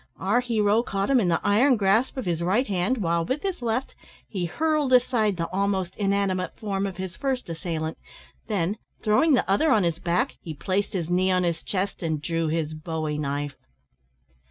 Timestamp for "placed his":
10.55-11.07